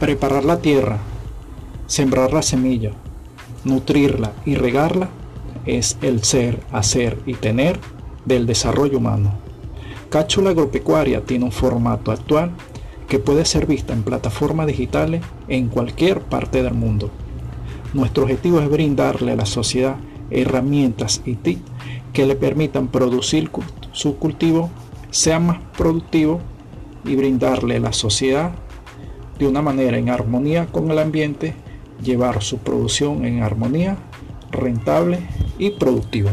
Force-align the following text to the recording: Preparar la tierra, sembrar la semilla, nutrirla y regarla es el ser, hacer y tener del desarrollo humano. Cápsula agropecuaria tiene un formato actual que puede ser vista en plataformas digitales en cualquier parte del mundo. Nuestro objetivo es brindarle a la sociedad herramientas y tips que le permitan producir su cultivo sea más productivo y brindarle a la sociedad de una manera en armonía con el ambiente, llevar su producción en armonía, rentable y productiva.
Preparar 0.00 0.44
la 0.44 0.58
tierra, 0.58 0.98
sembrar 1.86 2.32
la 2.34 2.42
semilla, 2.42 2.92
nutrirla 3.64 4.32
y 4.44 4.54
regarla 4.54 5.08
es 5.64 5.96
el 6.02 6.22
ser, 6.22 6.60
hacer 6.70 7.18
y 7.24 7.32
tener 7.32 7.78
del 8.26 8.46
desarrollo 8.46 8.98
humano. 8.98 9.32
Cápsula 10.10 10.50
agropecuaria 10.50 11.22
tiene 11.22 11.46
un 11.46 11.52
formato 11.52 12.12
actual 12.12 12.50
que 13.08 13.18
puede 13.18 13.46
ser 13.46 13.66
vista 13.66 13.94
en 13.94 14.02
plataformas 14.02 14.66
digitales 14.66 15.22
en 15.48 15.68
cualquier 15.68 16.20
parte 16.20 16.62
del 16.62 16.74
mundo. 16.74 17.10
Nuestro 17.94 18.24
objetivo 18.24 18.60
es 18.60 18.68
brindarle 18.68 19.32
a 19.32 19.36
la 19.36 19.46
sociedad 19.46 19.96
herramientas 20.30 21.22
y 21.24 21.36
tips 21.36 21.62
que 22.12 22.26
le 22.26 22.34
permitan 22.34 22.88
producir 22.88 23.50
su 23.92 24.16
cultivo 24.16 24.70
sea 25.10 25.38
más 25.38 25.58
productivo 25.76 26.40
y 27.04 27.14
brindarle 27.14 27.76
a 27.76 27.80
la 27.80 27.92
sociedad 27.92 28.52
de 29.38 29.46
una 29.46 29.62
manera 29.62 29.98
en 29.98 30.10
armonía 30.10 30.66
con 30.66 30.90
el 30.90 30.98
ambiente, 30.98 31.54
llevar 32.02 32.42
su 32.42 32.58
producción 32.58 33.24
en 33.24 33.42
armonía, 33.42 33.96
rentable 34.50 35.20
y 35.58 35.70
productiva. 35.70 36.32